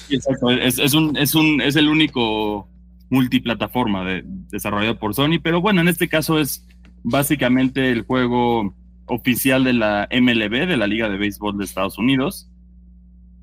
[0.09, 2.69] Exacto, es, es, un, es, un, es el único
[3.11, 6.65] multiplataforma de, desarrollado por Sony, pero bueno, en este caso es
[7.03, 8.73] básicamente el juego
[9.07, 12.49] oficial de la MLB, de la Liga de Béisbol de Estados Unidos.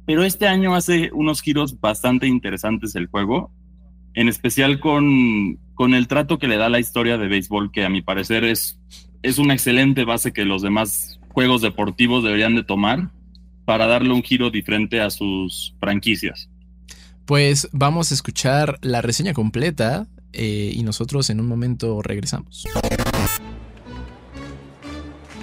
[0.05, 3.51] Pero este año hace unos giros bastante interesantes el juego
[4.13, 7.89] en especial con, con el trato que le da la historia de béisbol, que a
[7.89, 8.79] mi parecer es,
[9.21, 13.11] es una excelente base que los demás juegos deportivos deberían de tomar
[13.65, 16.49] para darle un giro diferente a sus franquicias.
[17.25, 22.65] Pues vamos a escuchar la reseña completa eh, y nosotros en un momento regresamos.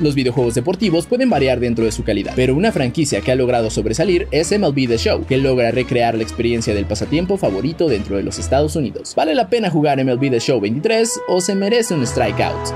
[0.02, 3.70] Los videojuegos deportivos pueden variar dentro de su calidad, pero una franquicia que ha logrado
[3.70, 8.24] sobresalir es MLB The Show, que logra recrear la experiencia del pasatiempo favorito dentro de
[8.24, 9.14] los Estados Unidos.
[9.14, 12.70] ¿Vale la pena jugar MLB The Show 23 o se merece un strikeout?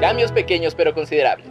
[0.00, 1.47] Cambios pequeños pero considerables.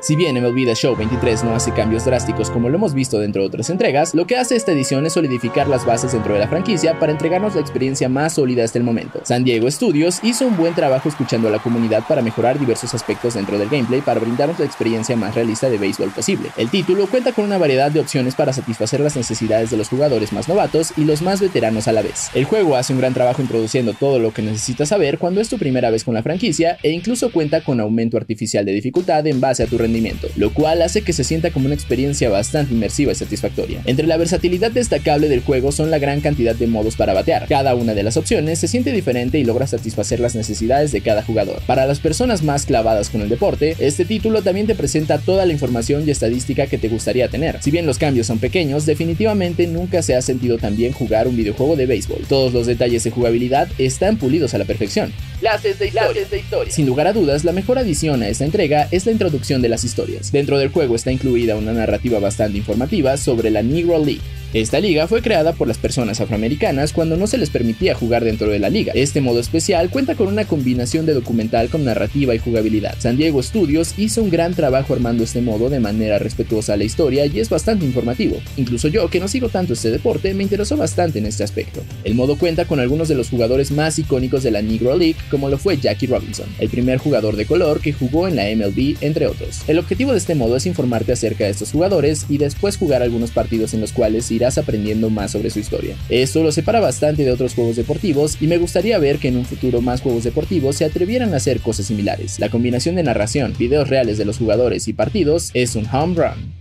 [0.00, 3.42] Si bien MLB The Show 23 no hace cambios drásticos como lo hemos visto dentro
[3.42, 6.46] de otras entregas, lo que hace esta edición es solidificar las bases dentro de la
[6.46, 9.20] franquicia para entregarnos la experiencia más sólida hasta el momento.
[9.24, 13.34] San Diego Studios hizo un buen trabajo escuchando a la comunidad para mejorar diversos aspectos
[13.34, 16.50] dentro del gameplay para brindarnos la experiencia más realista de béisbol posible.
[16.56, 20.32] El título cuenta con una variedad de opciones para satisfacer las necesidades de los jugadores
[20.32, 22.30] más novatos y los más veteranos a la vez.
[22.34, 25.58] El juego hace un gran trabajo introduciendo todo lo que necesitas saber cuando es tu
[25.58, 29.64] primera vez con la franquicia e incluso cuenta con aumento artificial de dificultad en base
[29.64, 33.14] a tu rendimiento, lo cual hace que se sienta como una experiencia bastante inmersiva y
[33.14, 33.80] satisfactoria.
[33.86, 37.46] Entre la versatilidad destacable del juego son la gran cantidad de modos para batear.
[37.48, 41.22] Cada una de las opciones se siente diferente y logra satisfacer las necesidades de cada
[41.22, 41.60] jugador.
[41.66, 45.52] Para las personas más clavadas con el deporte, este título también te presenta toda la
[45.52, 47.62] información y estadística que te gustaría tener.
[47.62, 51.36] Si bien los cambios son pequeños, definitivamente nunca se ha sentido tan bien jugar un
[51.36, 52.26] videojuego de béisbol.
[52.28, 55.12] Todos los detalles de jugabilidad están pulidos a la perfección.
[55.40, 56.72] Clases de, historia.
[56.72, 60.32] Sin lugar a dudas, la mejor adición a esta entrega es la introducción de historias.
[60.32, 64.20] Dentro del juego está incluida una narrativa bastante informativa sobre la Negro League,
[64.54, 68.48] esta liga fue creada por las personas afroamericanas cuando no se les permitía jugar dentro
[68.48, 68.92] de la liga.
[68.94, 72.94] Este modo especial cuenta con una combinación de documental con narrativa y jugabilidad.
[72.98, 76.84] San Diego Studios hizo un gran trabajo armando este modo de manera respetuosa a la
[76.84, 78.38] historia y es bastante informativo.
[78.56, 81.82] Incluso yo, que no sigo tanto este deporte, me interesó bastante en este aspecto.
[82.04, 85.50] El modo cuenta con algunos de los jugadores más icónicos de la Negro League, como
[85.50, 89.26] lo fue Jackie Robinson, el primer jugador de color que jugó en la MLB, entre
[89.26, 89.60] otros.
[89.68, 93.30] El objetivo de este modo es informarte acerca de estos jugadores y después jugar algunos
[93.30, 95.96] partidos en los cuales irás aprendiendo más sobre su historia.
[96.08, 99.44] Esto lo separa bastante de otros juegos deportivos y me gustaría ver que en un
[99.44, 102.38] futuro más juegos deportivos se atrevieran a hacer cosas similares.
[102.38, 106.54] La combinación de narración, videos reales de los jugadores y partidos es un home run.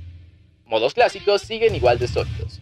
[0.65, 2.59] Modos clásicos siguen igual de sólidos.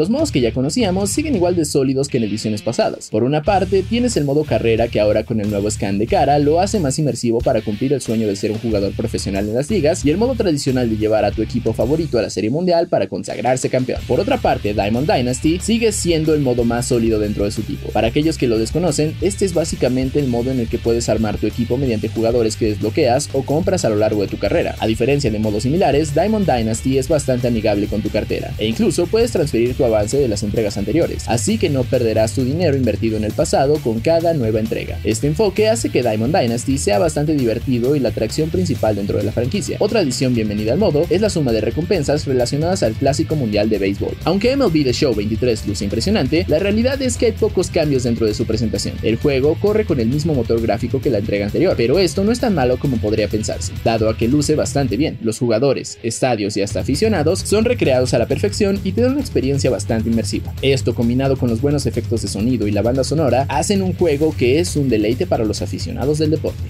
[0.00, 3.10] Los modos que ya conocíamos siguen igual de sólidos que en ediciones pasadas.
[3.10, 6.38] Por una parte, tienes el modo carrera que ahora con el nuevo scan de cara
[6.38, 9.68] lo hace más inmersivo para cumplir el sueño de ser un jugador profesional en las
[9.68, 12.88] ligas y el modo tradicional de llevar a tu equipo favorito a la serie mundial
[12.88, 14.00] para consagrarse campeón.
[14.08, 17.90] Por otra parte, Diamond Dynasty sigue siendo el modo más sólido dentro de su tipo.
[17.90, 21.36] Para aquellos que lo desconocen, este es básicamente el modo en el que puedes armar
[21.36, 24.76] tu equipo mediante jugadores que desbloqueas o compras a lo largo de tu carrera.
[24.78, 29.06] A diferencia de modos similares, Diamond Dynasty es bastante amigable con tu cartera e incluso
[29.06, 33.16] puedes transferir tu avance de las entregas anteriores, así que no perderás tu dinero invertido
[33.16, 34.98] en el pasado con cada nueva entrega.
[35.04, 39.24] Este enfoque hace que Diamond Dynasty sea bastante divertido y la atracción principal dentro de
[39.24, 39.76] la franquicia.
[39.80, 43.78] Otra adición bienvenida al modo es la suma de recompensas relacionadas al Clásico Mundial de
[43.78, 44.16] Béisbol.
[44.24, 48.26] Aunque MLB The Show 23 luce impresionante, la realidad es que hay pocos cambios dentro
[48.26, 48.94] de su presentación.
[49.02, 52.32] El juego corre con el mismo motor gráfico que la entrega anterior, pero esto no
[52.32, 55.18] es tan malo como podría pensarse, dado a que luce bastante bien.
[55.22, 59.20] Los jugadores, estadios y hasta aficionados son recreados a la perfección y te dan una
[59.20, 60.52] experiencia bastante inmersiva.
[60.62, 64.34] Esto combinado con los buenos efectos de sonido y la banda sonora hacen un juego
[64.36, 66.62] que es un deleite para los aficionados del deporte.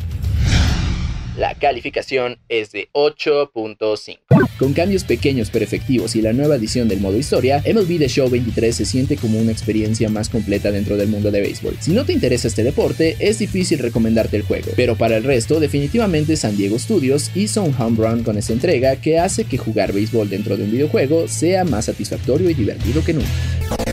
[1.37, 4.19] La calificación es de 8.5.
[4.59, 8.29] Con cambios pequeños pero efectivos y la nueva edición del modo historia, MLB The Show
[8.29, 11.77] 23 se siente como una experiencia más completa dentro del mundo de béisbol.
[11.81, 15.61] Si no te interesa este deporte, es difícil recomendarte el juego, pero para el resto,
[15.61, 19.93] definitivamente San Diego Studios hizo un home run con esta entrega que hace que jugar
[19.93, 23.90] béisbol dentro de un videojuego sea más satisfactorio y divertido que nunca.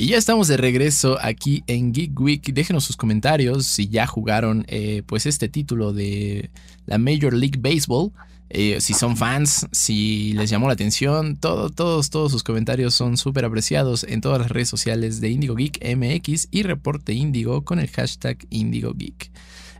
[0.00, 2.54] Y ya estamos de regreso aquí en Geek Week.
[2.54, 6.50] Déjenos sus comentarios si ya jugaron eh, pues este título de
[6.86, 8.12] la Major League Baseball.
[8.48, 13.16] Eh, si son fans, si les llamó la atención, todo, todos, todos sus comentarios son
[13.16, 17.80] súper apreciados en todas las redes sociales de Indigo Geek MX y Reporte Indigo con
[17.80, 19.32] el hashtag Indigo Geek.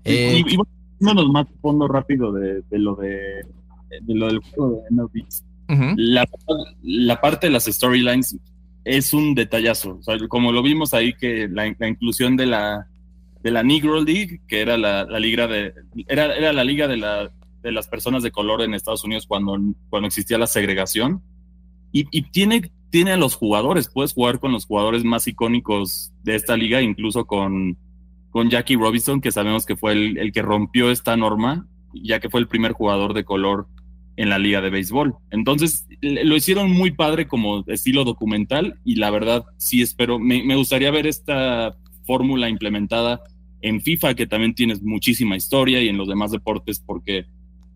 [0.05, 0.57] Eh, y,
[0.99, 3.47] vámonos más fondo rápido de, lo de,
[4.09, 5.97] lo del juego de MLB.
[5.97, 6.29] la,
[6.83, 8.37] la parte de las storylines
[8.89, 10.01] es un detallazo.
[10.29, 12.89] como lo vimos ahí, que la, inclusión de la,
[13.43, 15.75] de la Negro League, que era la, liga de,
[16.09, 17.31] era, era la liga de, la,
[17.63, 19.59] de las personas de color en Estados Unidos cuando,
[19.91, 21.23] cuando existía la segregación.
[21.93, 26.57] Y, tiene, tiene a los jugadores, puedes jugar con los jugadores más icónicos de esta
[26.57, 27.77] liga, incluso con,
[28.31, 32.41] con Jackie Robinson, que sabemos que fue el que rompió esta norma, ya que fue
[32.41, 33.69] el primer jugador de color
[34.19, 35.15] en la liga de béisbol.
[35.31, 40.91] Entonces, lo hicieron muy padre como estilo documental y la verdad sí espero, me, gustaría
[40.91, 43.21] ver esta fórmula implementada
[43.63, 47.27] en FIFA, que también tienes muchísima historia y en los demás deportes, porque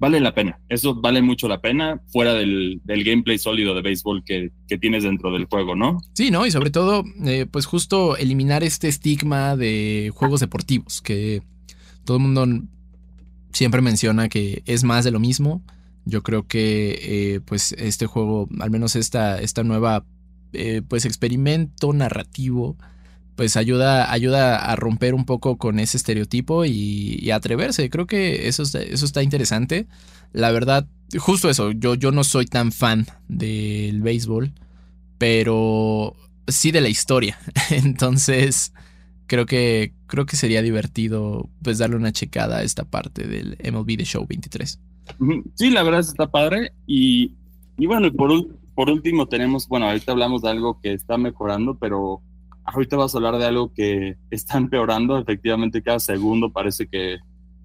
[0.00, 0.58] vale la pena.
[0.68, 4.50] Eso vale mucho la pena fuera del, gameplay sólido de béisbol que,
[4.80, 5.98] tienes dentro del juego, ¿no?
[6.12, 6.44] Sí, ¿no?
[6.44, 11.42] Y sobre todo, eh, pues justo eliminar este estigma de juegos deportivos, que
[12.04, 12.64] todo el mundo
[13.52, 15.62] siempre menciona que es más de lo mismo.
[16.04, 16.98] Yo creo que
[17.34, 20.04] eh, pues este juego, al menos esta, esta nueva
[20.52, 22.76] eh, pues experimento narrativo,
[23.36, 27.88] pues ayuda, ayuda a romper un poco con ese estereotipo y, atreverse.
[27.88, 29.86] Creo que eso está, eso está interesante.
[30.32, 30.86] La verdad,
[31.18, 34.52] justo eso, yo, yo no soy tan fan del béisbol,
[35.18, 37.38] pero sí de la historia.
[37.70, 38.72] Entonces,
[39.26, 43.96] creo que, creo que sería divertido pues darle una checada a esta parte del MLB
[43.96, 44.78] The Show 23.
[45.54, 46.72] Sí, la verdad está padre.
[46.86, 47.34] Y,
[47.78, 48.30] y bueno, por,
[48.74, 52.20] por último tenemos, bueno, ahorita hablamos de algo que está mejorando, pero
[52.64, 55.18] ahorita vas a hablar de algo que está empeorando.
[55.18, 57.18] Efectivamente, cada segundo parece que,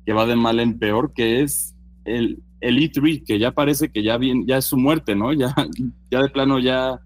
[0.05, 4.03] que va de mal en peor, que es el, el E3, que ya parece que
[4.03, 5.33] ya, bien, ya es su muerte, ¿no?
[5.33, 5.53] Ya,
[6.11, 6.99] ya de plano ya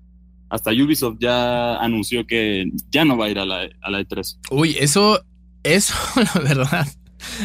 [0.50, 4.38] hasta Ubisoft ya anunció que ya no va a ir a la, a la E3.
[4.52, 5.24] Uy, eso,
[5.64, 5.94] eso,
[6.36, 6.88] la verdad,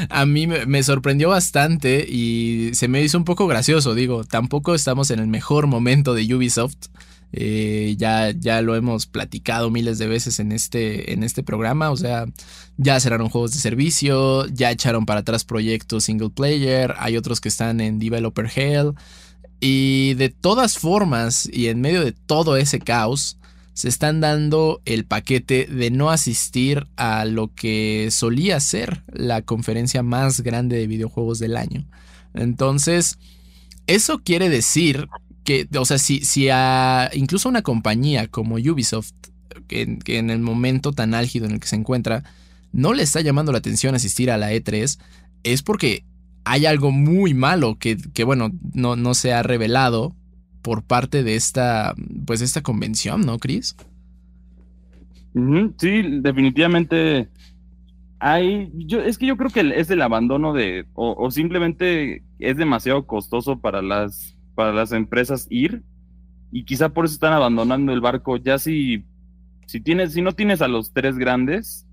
[0.08, 3.94] a mí me, sorprendió bastante y se me hizo un poco gracioso.
[3.94, 6.88] Digo, tampoco estamos en el mejor momento de Ubisoft.
[7.32, 11.90] Eh, ya, ya lo hemos platicado miles de veces en este, en este programa.
[11.90, 12.26] O sea,
[12.76, 17.48] ya cerraron juegos de servicio, ya echaron para atrás proyectos single player, hay otros que
[17.48, 18.92] están en Developer Hell.
[19.60, 23.38] Y de todas formas, y en medio de todo ese caos,
[23.76, 30.02] se están dando el paquete de no asistir a lo que solía ser la conferencia
[30.02, 31.86] más grande de videojuegos del año.
[32.32, 33.18] Entonces,
[33.86, 35.08] eso quiere decir
[35.44, 39.12] que, o sea, si, si a incluso una compañía como Ubisoft,
[39.68, 42.24] que, que en el momento tan álgido en el que se encuentra,
[42.72, 44.98] no le está llamando la atención asistir a la E3,
[45.42, 46.02] es porque
[46.44, 50.15] hay algo muy malo que, bueno, no, no, se ha revelado
[50.66, 51.94] por parte de esta,
[52.26, 53.76] pues, esta convención, ¿no, Chris?
[55.78, 57.28] Sí, definitivamente
[58.18, 63.06] hay, yo, es que yo creo que es el abandono de, o, simplemente es demasiado
[63.06, 65.84] costoso para las, para las empresas ir
[66.50, 68.36] y quizá por eso están abandonando el barco.
[68.36, 69.04] Ya si,
[69.66, 71.86] si tienes, si no tienes a los tres grandes,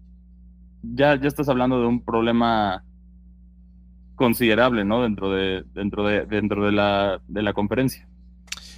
[0.82, 2.84] ya, ya estás hablando de un problema
[4.16, 5.04] considerable, ¿no?
[5.04, 8.10] Dentro de, dentro de, dentro de la, de la conferencia.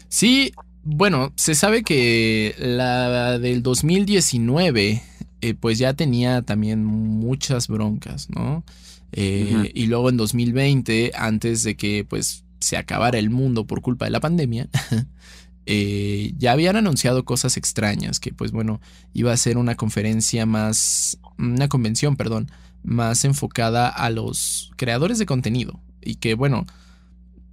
[0.09, 5.01] Sí, bueno, se sabe que la del 2019,
[5.41, 8.63] eh, pues ya tenía también muchas broncas, ¿no?
[9.11, 14.05] Eh, y luego en 2020, antes de que pues se acabara el mundo por culpa
[14.05, 14.67] de la pandemia,
[15.65, 18.81] eh, ya habían anunciado cosas extrañas, que pues bueno,
[19.13, 22.51] iba a ser una conferencia más, una convención, perdón,
[22.83, 25.79] más enfocada a los creadores de contenido.
[26.01, 26.65] Y que bueno,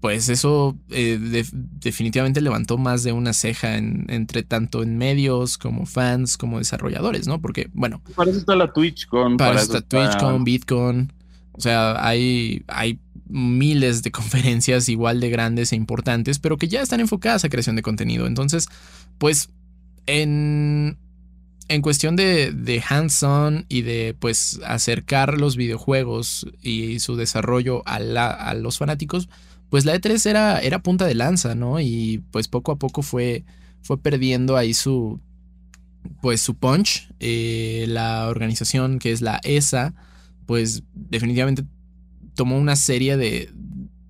[0.03, 1.17] pues eso eh,
[1.53, 7.41] definitivamente levantó más de una ceja entre tanto en medios como fans como desarrolladores, ¿no?
[7.41, 8.03] Porque, bueno.
[8.17, 9.37] Para eso está la TwitchCon.
[9.37, 11.13] Para, para eso está TwitchCon, Bitcoin.
[11.53, 16.83] O sea, hay, hay miles de conferencias igual de grandes e importantes, pero que ya
[16.83, 18.27] están enfocadas a creación de contenido.
[18.27, 18.67] Entonces,
[19.19, 19.51] pues,
[20.07, 20.99] en
[21.69, 27.97] en cuestión de, de hands-on y de pues acercar los videojuegos y su desarrollo a,
[27.97, 29.29] a, los fanáticos,
[29.73, 31.81] pues la E3 era, era punta de lanza, ¿no?
[31.81, 33.47] Y pues poco a poco fue,
[33.81, 35.19] fue perdiendo ahí su,
[36.21, 37.09] pues su punch.
[37.21, 39.95] Eh, la organización que es la ESA,
[40.45, 41.65] pues definitivamente
[42.35, 43.51] tomó una serie de,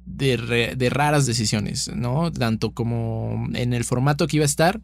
[0.05, 2.33] de, de raras decisiones, ¿no?
[2.33, 4.83] Tanto como en el formato que iba a estar,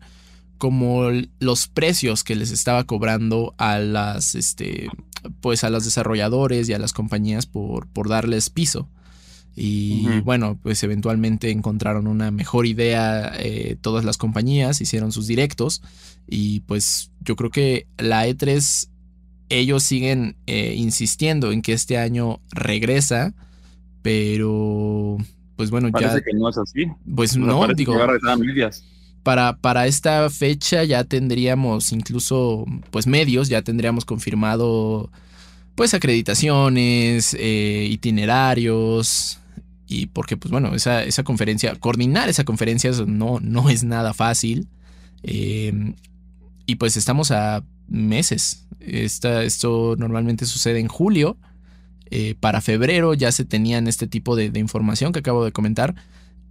[0.58, 1.10] como
[1.40, 4.86] los precios que les estaba cobrando a las, este,
[5.40, 8.88] pues a los desarrolladores y a las compañías por, por darles piso.
[9.60, 15.82] Y bueno, pues eventualmente encontraron una mejor idea eh, todas las compañías, hicieron sus directos
[16.28, 18.88] y pues yo creo que la E3,
[19.48, 23.34] ellos siguen eh, insistiendo en que este año regresa,
[24.02, 25.16] pero
[25.56, 26.84] pues bueno, Parece que no es así.
[27.16, 27.94] Pues no, digo
[29.24, 35.10] para, esta fecha ya tendríamos incluso pues medios, ya tendríamos confirmado
[35.74, 39.40] pues acreditaciones, eh, itinerarios
[39.88, 44.68] y porque pues bueno, esa, esa, conferencia, coordinar esa conferencia no, no es nada fácil
[45.22, 45.94] eh,
[46.66, 48.66] y pues estamos a meses.
[48.80, 51.38] esto normalmente sucede en julio.
[52.10, 55.94] Eh, para febrero ya se tenían este tipo de, información que acabo de comentar.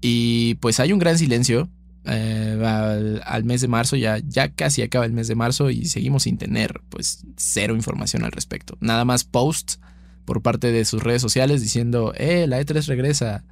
[0.02, 1.70] Y pues hay un gran silencio
[2.06, 6.24] eh, al, mes de marzo, ya, ya casi acaba el mes de marzo y seguimos
[6.24, 8.78] sin tener pues cero información al respecto.
[8.80, 9.80] Nada más posts
[10.28, 13.46] por parte de sus redes sociales diciendo, eh, la E3 regresa,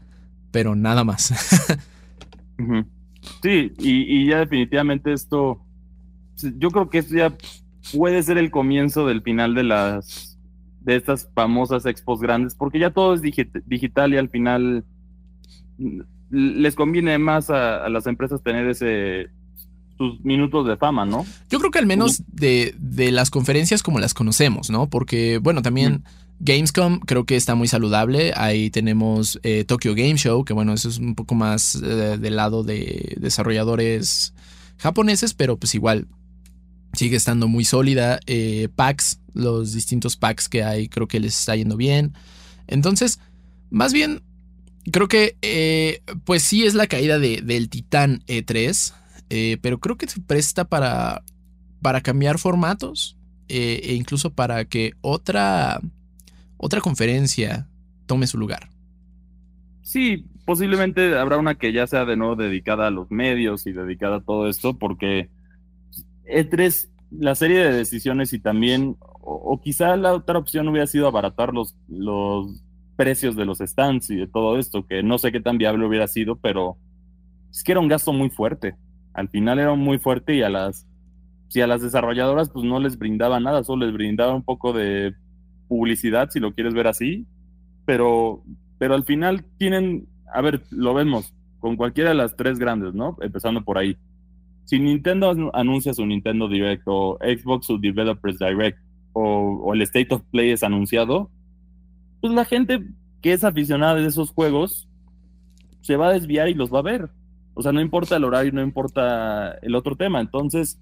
[0.51, 1.33] pero nada más.
[3.41, 5.61] sí, y, y, ya definitivamente esto,
[6.57, 7.33] yo creo que esto ya
[7.93, 10.37] puede ser el comienzo del final de las
[10.81, 14.83] de estas famosas expos grandes, porque ya todo es digital y al final
[16.29, 19.29] les conviene más a, las empresas tener ese
[19.97, 21.25] sus minutos de fama, ¿no?
[21.49, 24.89] Yo creo que al menos de, de las conferencias como las conocemos, ¿no?
[24.89, 26.03] Porque, bueno, también
[26.39, 28.33] Gamescom creo que está muy saludable.
[28.35, 32.35] Ahí tenemos eh, Tokyo Game Show, que bueno, eso es un poco más eh, del
[32.35, 34.33] lado de desarrolladores
[34.77, 36.07] japoneses, pero pues igual
[36.93, 38.19] sigue estando muy sólida.
[38.25, 42.13] Eh, packs, los distintos packs que hay, creo que les está yendo bien.
[42.67, 43.19] Entonces,
[43.69, 44.21] más bien,
[44.91, 48.93] creo que pues sí es la caída de, del Titán E3,
[49.61, 51.23] pero creo que se presta para,
[51.81, 53.17] para cambiar formatos
[53.47, 55.79] e incluso para que otra
[56.57, 57.67] otra conferencia
[58.05, 58.69] tome su lugar.
[59.81, 64.17] Sí, posiblemente habrá una que ya sea de nuevo dedicada a los medios y dedicada
[64.17, 65.29] a todo esto, porque
[66.25, 71.53] E3, la serie de decisiones y también, o, quizá la otra opción hubiera sido abaratar
[71.53, 72.63] los, los
[72.95, 76.07] precios de los stands y de todo esto, que no sé qué tan viable hubiera
[76.07, 76.77] sido, pero
[77.51, 78.75] es que era un gasto muy fuerte.
[79.13, 80.87] Al final era muy fuerte y a las,
[81.47, 85.15] si a las desarrolladoras pues no les brindaba nada, solo les brindaba un poco de
[85.67, 87.25] publicidad, si lo quieres ver así,
[87.85, 88.43] pero,
[88.77, 93.17] pero al final tienen, a ver, lo vemos con cualquiera de las tres grandes, ¿no?
[93.21, 93.97] Empezando por ahí.
[94.65, 98.79] Si Nintendo anuncia su Nintendo Direct o Xbox su Developers Direct
[99.13, 101.29] o, el State of Play es anunciado,
[102.21, 102.85] pues la gente
[103.21, 104.89] que es aficionada de esos juegos
[105.81, 107.09] se va a desviar y los va a ver.
[107.53, 110.19] O sea, no importa el horario, no importa el otro tema.
[110.19, 110.81] Entonces,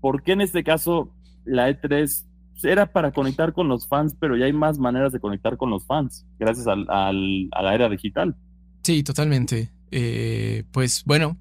[0.00, 1.14] ¿por qué en este caso
[1.44, 2.26] la E3
[2.64, 5.86] era para conectar con los fans, pero ya hay más maneras de conectar con los
[5.86, 8.36] fans, gracias al, a la era digital.
[8.82, 9.70] Sí, totalmente.
[9.90, 11.36] Eh, pues bueno,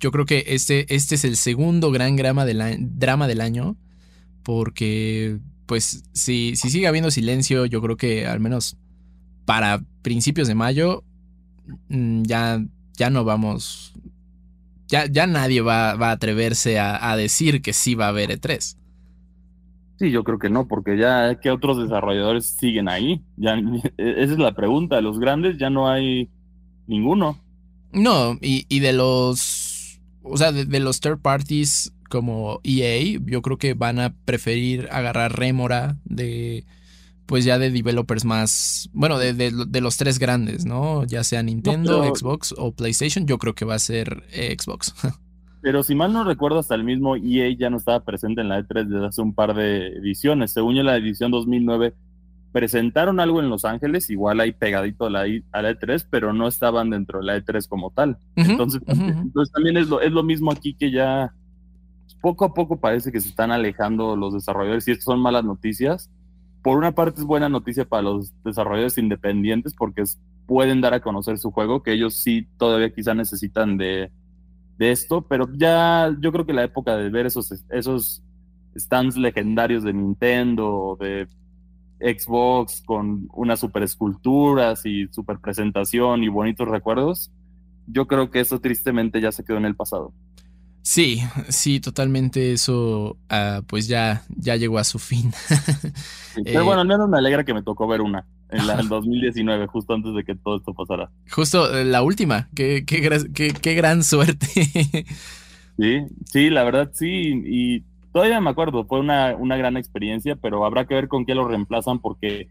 [0.00, 2.62] yo creo que este, este es el segundo gran drama del,
[2.98, 3.76] drama del año,
[4.42, 8.76] porque pues si, si sigue habiendo silencio, yo creo que al menos
[9.44, 11.04] para principios de mayo
[11.88, 12.62] mm, ya,
[12.96, 13.94] ya no vamos,
[14.88, 18.76] ya, ya nadie va, a atreverse a, a decir que sí va a haber E3.
[19.98, 23.22] Sí, yo creo que no, porque ya que otros desarrolladores siguen ahí.
[23.36, 23.54] Ya,
[23.96, 24.96] esa es la pregunta.
[24.96, 26.30] De los grandes ya no hay
[26.86, 27.38] ninguno.
[27.92, 30.00] No, y, de los.
[30.22, 35.38] O sea, de, los third parties como EA, yo creo que van a preferir agarrar
[35.38, 36.64] rémora de.
[37.26, 38.90] Pues ya de developers más.
[38.92, 41.04] Bueno, de, de, los tres grandes, ¿no?
[41.04, 44.92] Ya sea Nintendo, Xbox o PlayStation, yo creo que va a ser Xbox.
[45.64, 48.60] Pero si mal no recuerdo, hasta el mismo EA ya no estaba presente en la
[48.60, 50.52] E3 desde hace un par de ediciones.
[50.52, 51.94] Según yo, la edición 2009
[52.52, 55.20] presentaron algo en Los Ángeles, igual ahí pegadito a la,
[55.52, 58.18] a la E3, pero no estaban dentro de la E3 como tal.
[58.36, 61.32] entonces, entonces, también es lo, es lo mismo aquí que ya
[62.20, 66.10] poco a poco parece que se están alejando los desarrolladores y estas son malas noticias.
[66.62, 70.04] Por una parte es buena noticia para los desarrolladores independientes porque
[70.44, 74.10] pueden dar a conocer su juego, que ellos sí todavía quizá necesitan de
[74.78, 78.22] de esto, pero ya yo creo que la época de ver esos, esos
[78.76, 81.28] stands legendarios de Nintendo, de
[82.00, 87.30] Xbox, con unas super esculturas y super presentación y bonitos recuerdos,
[87.86, 90.12] yo creo que eso tristemente ya se quedó en el pasado.
[90.82, 95.32] Sí, sí, totalmente eso ah, pues ya, ya llegó a su fin.
[96.44, 99.66] pero bueno, al menos me alegra que me tocó ver una en la, el 2019,
[99.66, 101.10] justo antes de que todo esto pasara.
[101.30, 104.46] Justo eh, la última, qué, qué, qué, gran suerte.
[105.78, 110.64] sí, sí, la verdad sí, y todavía me acuerdo, fue una, una gran experiencia, pero
[110.64, 112.48] habrá que ver con qué lo reemplazan porque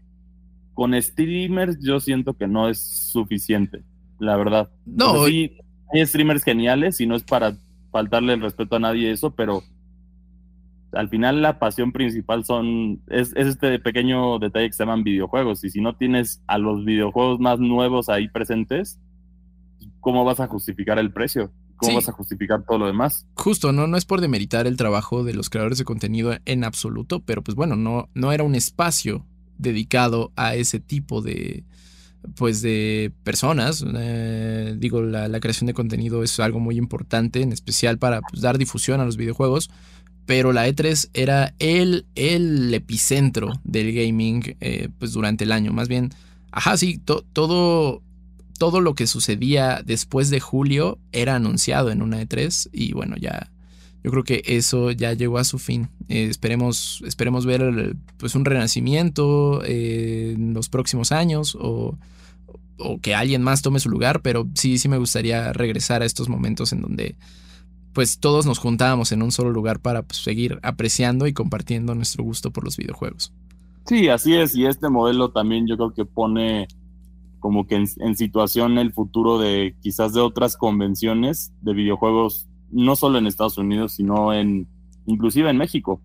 [0.74, 3.82] con streamers yo siento que no es suficiente,
[4.18, 4.70] la verdad.
[4.84, 5.56] No, sí,
[5.92, 7.56] hay streamers geniales y no es para
[7.92, 9.62] faltarle el respeto a nadie eso, pero
[10.94, 15.70] al final la pasión principal son es, este pequeño detalle que se llaman videojuegos y
[15.70, 19.00] si no tienes a los videojuegos más nuevos ahí presentes,
[20.00, 21.52] ¿cómo vas a justificar el precio?
[21.76, 23.26] ¿Cómo vas a justificar todo lo demás?
[23.34, 27.20] Justo, no, no es por demeritar el trabajo de los creadores de contenido en absoluto,
[27.20, 29.26] pero pues bueno, no, no era un espacio
[29.58, 31.64] dedicado a ese tipo de,
[32.36, 33.84] pues de personas.
[33.96, 38.58] Eh, digo, la, creación de contenido es algo muy importante, en especial para pues, dar
[38.58, 39.70] difusión a los videojuegos.
[40.26, 45.72] Pero la E3 era el, el epicentro del gaming eh, pues durante el año.
[45.72, 46.10] Más bien,
[46.50, 48.02] ajá, sí, todo,
[48.58, 52.70] todo lo que sucedía después de julio era anunciado en una E3.
[52.72, 53.50] Y bueno, ya,
[54.02, 55.90] yo creo que eso ya llegó a su fin.
[56.08, 61.98] Eh, esperemos, esperemos ver pues un renacimiento en los próximos años o
[62.78, 66.28] o que alguien más tome su lugar, pero sí, sí me gustaría regresar a estos
[66.28, 67.14] momentos en donde
[67.94, 72.24] pues todos nos juntábamos en un solo lugar para pues, seguir apreciando y compartiendo nuestro
[72.24, 73.32] gusto por los videojuegos.
[73.86, 76.68] Sí, así es, y este modelo también yo creo que pone
[77.38, 83.18] como que en, situación el futuro de quizás de otras convenciones de videojuegos no solo
[83.18, 84.66] en Estados Unidos, sino en
[85.06, 86.00] inclusive en México.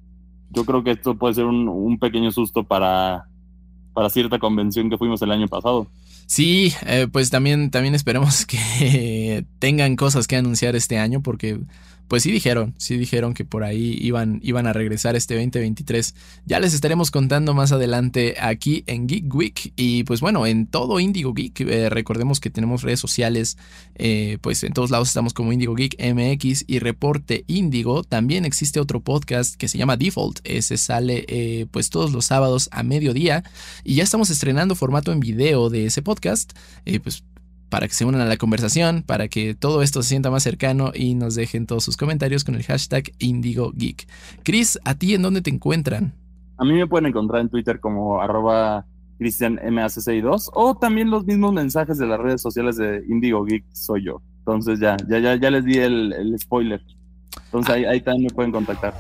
[0.52, 3.30] Yo creo que esto puede ser un, un pequeño susto para,
[3.94, 5.88] para cierta convención que fuimos el año pasado.
[6.30, 11.60] Sí, eh, pues también, también esperemos que tengan cosas que anunciar este año porque
[12.10, 16.16] pues sí dijeron, sí dijeron que por ahí iban, iban a regresar este 2023.
[16.46, 21.00] Ya les estaremos contando más adelante aquí en Geek Week y pues bueno, en todo
[21.00, 23.60] Indigo Geek, eh, recordemos que tenemos redes sociales,
[23.94, 28.04] eh, pues en todos lados estamos como Indigo Geek MX y Reporte Indigo.
[28.04, 32.70] También existe otro podcast que se llama Default, ese sale eh, pues todos los sábados
[32.72, 33.44] a mediodía
[33.84, 36.54] y ya estamos estrenando formato en video de ese podcast.
[37.04, 37.24] pues
[37.70, 40.92] para que se unan a la conversación, para que todo esto se sienta más cercano
[40.94, 44.08] y nos dejen todos sus comentarios con el hashtag IndigoGeek.
[44.44, 46.14] Chris, ¿a ti en dónde te encuentran?
[46.58, 48.86] A mí me pueden encontrar en Twitter como arroba
[49.20, 54.22] cristianmac62 o también los mismos mensajes de las redes sociales de Indigo Geek soy yo.
[54.40, 56.82] Entonces ya, ya, ya, ya les di el, spoiler.
[57.46, 58.94] Entonces ahí, ahí también me pueden contactar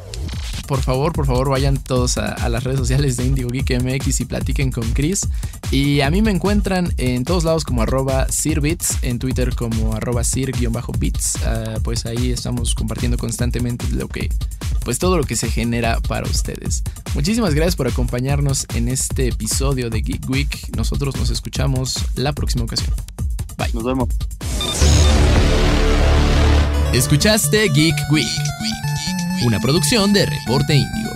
[0.69, 4.25] por favor, por favor, vayan todos a, las redes sociales de Indigo Geek MX y
[4.25, 5.27] platiquen con Chris.
[5.71, 10.23] Y a mí me encuentran en todos lados como arroba sirbits, en Twitter como arroba
[10.23, 11.37] sir-bits.
[11.43, 14.29] Ah, pues ahí estamos compartiendo constantemente lo que,
[14.85, 16.83] pues todo lo que se genera para ustedes.
[17.15, 20.69] Muchísimas gracias por acompañarnos en este episodio de Geek Week.
[20.77, 22.93] Nosotros nos escuchamos la próxima ocasión.
[23.57, 23.71] Bye.
[23.73, 24.07] Nos vemos.
[26.93, 28.88] Escuchaste Geek Week
[29.41, 31.08] una producción de Reporte Indio.